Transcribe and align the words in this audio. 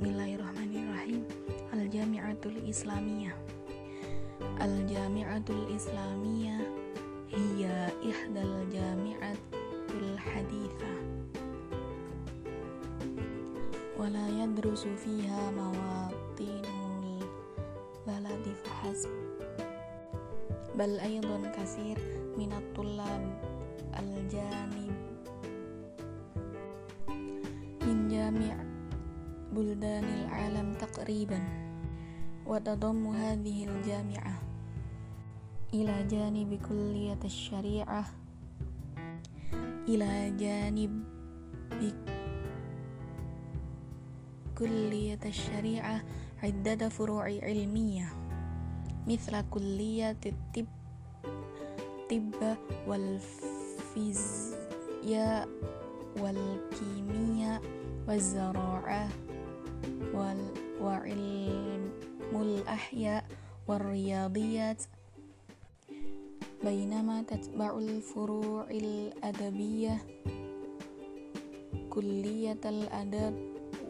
Bismillahirrahmanirrahim. 0.00 1.28
Al-Jami'atul 1.76 2.56
Islamiyah. 2.64 3.36
Al-Jami'atul 4.56 5.76
Islamiyah 5.76 6.56
Hiya 7.28 7.92
ihdal 8.00 8.64
jami'atul 8.72 10.16
haditha. 10.16 10.94
Wala 14.00 14.24
yadrusu 14.40 14.88
fiha 14.96 15.52
mawatinul 15.52 17.20
baladi 18.08 18.56
fahasb 18.64 19.12
Bal 20.80 20.96
aydan 20.96 21.44
kasir 21.52 22.00
minat 22.40 22.64
tulab 22.72 23.20
al-janib. 23.92 24.96
Min 27.84 28.08
jami' 28.08 28.69
buldanil 29.79 30.27
alam 30.27 30.75
taqriban 30.75 31.65
وتضم 32.45 33.07
هذه 33.07 33.65
الجامعة 33.65 34.35
إلى 35.73 35.95
جانب 36.07 36.61
كلية 36.69 37.17
الشريعة 37.25 38.05
إلى 39.89 40.29
جانب 40.37 41.03
كلية 44.57 45.19
الشريعة 45.25 46.03
عدة 46.43 46.89
فروع 46.89 47.23
علمية 47.23 48.13
مثل 49.07 49.41
كلية 49.49 50.17
الطب 50.25 50.65
طب 52.09 52.33
والفيزياء 52.87 54.45
والكيمياء 56.21 57.61
والزراعة 58.07 59.09
وعلم 60.81 61.91
الأحياء 62.33 63.25
والرياضيات 63.67 64.83
بينما 66.63 67.21
تتبع 67.21 67.77
الفروع 67.77 68.69
الأدبية 68.71 69.97
كلية 71.89 72.61
الأدب 72.65 73.35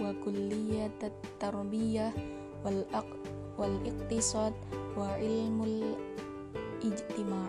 وكلية 0.00 0.98
التربية 1.02 2.12
والاقتصاد 3.58 4.54
وعلم 4.96 5.62
الاجتماع 6.82 7.46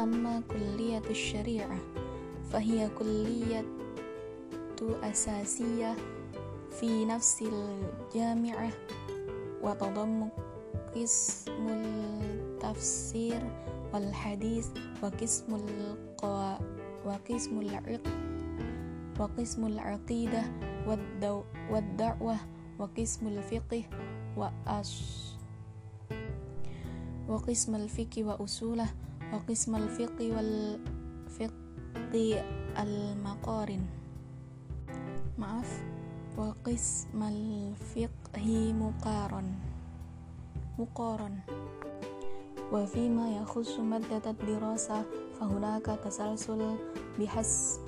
أما 0.00 0.42
كلية 0.50 1.02
الشريعة 1.10 1.78
فهي 2.52 2.88
كلية 2.98 3.64
أساسية 5.02 5.96
في 6.80 7.04
نفس 7.04 7.42
الجامعة 7.42 8.70
وتضم 9.62 10.28
قسم 10.96 11.68
التفسير 11.68 13.42
والحديث 13.94 14.68
وقسم 15.02 15.54
القوا 15.54 16.56
وقسم 17.06 17.60
العق 17.60 18.02
وقسم 19.20 19.66
العقيدة 19.66 20.42
والدو 20.86 21.42
والدعوة 21.70 22.36
وقسم 22.78 23.26
الفقه 23.26 23.82
وأش 24.36 24.92
وقسم 27.28 27.74
الفقه 27.74 28.24
وأصوله 28.24 28.88
وقسم 29.32 29.76
الفقه 29.76 30.26
والفقه 30.36 31.52
المقارن 32.78 33.86
maaf 35.38 35.68
wa 36.37 36.53
qismal 36.61 37.73
fiqhi 37.97 38.69
muqaron 38.69 39.57
muqaron 40.77 41.41
wa 42.69 42.85
fima 42.85 43.41
yakhussu 43.41 43.81
maddatat 43.81 44.37
dirasa 44.45 45.01
fahunaka 45.41 45.97
tasalsul 45.97 46.77
bihas 47.17 47.81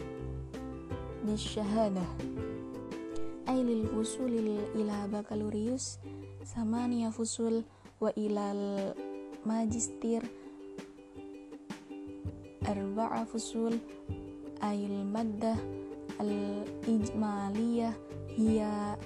bisyahadah 1.21 2.09
ay 3.45 3.61
lil 3.61 3.85
fusul 3.85 4.33
ila 4.73 5.05
bakalurius 5.13 6.01
samania 6.41 7.13
fusul 7.13 7.61
wa 8.01 8.09
ilal 8.17 8.97
majistir 9.45 10.25
arba'a 12.65 13.29
fusul 13.29 13.77
ayil 14.65 15.05
maddah 15.05 15.78
hiya. 18.37 18.97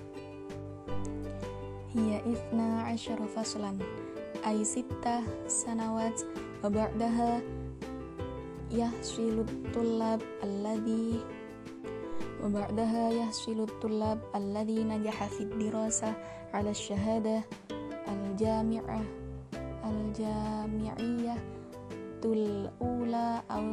Hiya 1.94 2.20
ithna 2.26 2.90
asyara 2.90 3.30
faslan. 3.30 3.78
Ay 4.44 4.66
sittah 4.68 5.24
sanawat 5.48 6.18
wa 6.64 6.68
ba'daha 6.68 7.40
yahsilut 8.74 9.48
tullab 9.70 10.20
alladhi 10.42 11.22
wa 12.42 12.50
ba'daha 12.50 13.14
yahsilut 13.14 13.70
tullab 13.78 14.18
alladhi 14.34 14.82
najaha 14.82 15.30
fid 15.30 15.48
dirasa 15.62 16.12
ala 16.52 16.74
syahada 16.74 17.46
al-jami'ah 18.10 19.06
al-jami'iyah 19.86 21.40
tul 22.18 22.68
ula 22.82 23.46
aw 23.48 23.68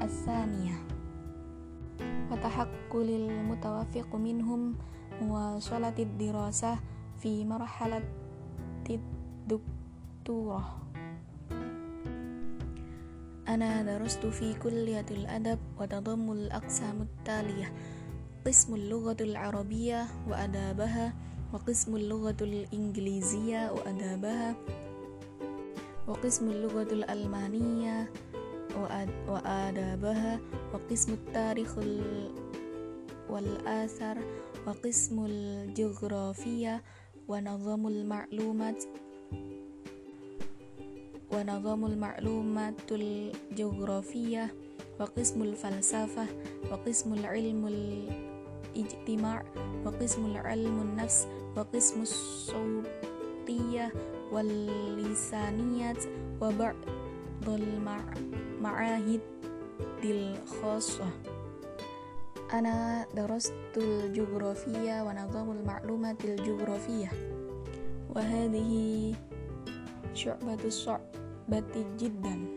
as-saniyah 0.00 0.80
tahaqqulil 2.94 3.26
mutawafiq 3.50 4.06
minhum 4.22 4.78
muwasalatid 5.18 6.14
dirasah 6.14 6.78
fi 7.18 7.42
marhalatid 7.42 9.02
doktorah 9.50 10.78
Ana 13.50 13.82
darastu 13.82 14.30
fi 14.30 14.54
kulliyatil 14.62 15.26
adab 15.26 15.58
wa 15.74 15.90
tadammul 15.90 16.46
aqsamut 16.54 17.10
taliyah 17.26 17.66
qismul 18.46 18.86
lughatul 18.86 19.34
arabiyyah 19.34 20.06
wa 20.30 20.46
adabaha 20.46 21.10
wa 21.50 21.58
qismul 21.66 21.98
lughatul 21.98 22.62
ingliziyah 22.70 23.74
wa 23.74 23.82
adabaha 23.90 24.54
wa 26.06 26.14
qismul 26.22 26.62
wal 33.28 33.48
asar 33.64 34.20
wa 34.64 34.72
qismul 34.80 35.68
geografiyah 35.72 36.80
wa 37.24 37.40
nazamul 37.40 38.04
ma'lumat 38.04 38.76
wa 41.32 41.40
nazamul 41.40 41.96
ma'lumatul 41.96 43.32
geografiyah 43.56 44.52
wa 45.00 45.08
qismul 45.10 45.56
falsafah 45.56 46.28
wa 46.70 46.76
qismul 46.84 47.24
ilmul 47.24 48.06
ijtima' 48.76 49.42
wa 49.82 49.90
qismul 49.98 50.36
ilmun 50.38 50.94
nafs 50.94 51.26
wa 51.56 51.66
qismus 51.72 52.12
sawtiyah 52.50 53.90
wal 54.30 54.50
lisaniyat 55.00 55.98
wa 56.38 56.50
ba'dul 56.54 57.66
ma'ahid 58.60 59.22
dil 59.98 60.36
khossah 60.60 61.33
Ana 62.54 63.02
darastul 63.10 64.14
jugrafiyah 64.14 65.02
wa 65.02 65.10
nazamul 65.10 65.58
ma'lumatil 65.66 66.38
jugrafiyah 66.38 67.10
wa 68.14 68.22
hadhihi 68.22 69.10
syu'batu 70.14 70.70
syu'bati 70.70 71.82
jiddan 71.98 72.54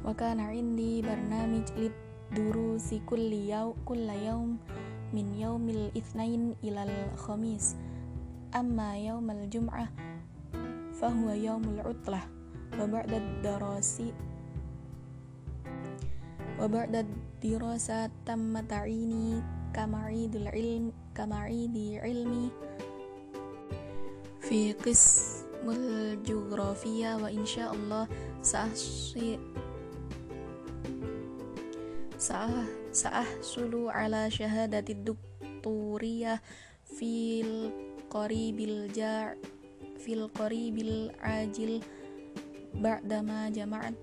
wa 0.00 0.16
kana 0.16 0.56
indi 0.56 1.04
barnamij 1.04 1.68
lid 1.76 1.92
durusi 2.32 3.04
kulli 3.04 3.52
yaw 3.52 3.76
kulla 3.84 4.16
yawm 4.16 4.56
min 5.12 5.36
yaumil 5.36 5.92
itsnain 5.92 6.56
ilal 6.64 7.12
khamis 7.20 7.76
amma 8.56 8.96
yaumal 8.96 9.44
jum'ah 9.52 9.92
fahuwa 10.96 11.36
yaumul 11.36 11.76
dirasa 17.40 18.12
tamma 18.28 18.60
ta'ini 18.60 19.40
kama'idul 19.72 20.52
ilm 20.52 20.92
kama'idi 21.16 21.96
ilmi. 22.04 22.52
Fi 24.44 24.76
qismul 24.76 26.20
geografia 26.20 27.16
wa 27.16 27.32
insyaallah 27.32 28.04
sa'asi 28.44 29.40
sa'ah 32.20 32.68
sa'ah 32.92 33.28
sulu 33.40 33.88
ala 33.88 34.28
syahadati 34.28 34.92
doktoriyah 34.92 36.36
fil 36.84 37.72
qaribil 38.12 38.92
ja' 38.92 39.32
fil 39.96 40.28
qaribil 40.36 41.08
ajil 41.24 41.80
ba'dama 42.76 43.48
jama'at 43.48 43.96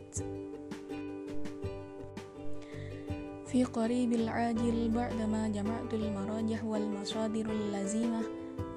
في 3.46 3.64
قريب 3.64 4.12
العاجل 4.12 4.90
بعدما 4.94 5.48
جمعت 5.48 5.94
المراجح 5.94 6.64
والمصادر 6.64 7.50
اللازمة 7.50 8.20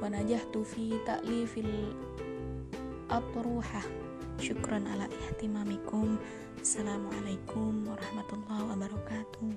ونجحت 0.03 0.57
في 0.57 0.93
تأليف 1.05 1.59
الأطروحة 3.07 3.81
شكرا 4.39 4.75
على 4.75 5.03
اهتمامكم 5.05 6.17
السلام 6.61 7.07
عليكم 7.07 7.87
ورحمة 7.87 8.29
الله 8.33 8.63
وبركاته 8.73 9.49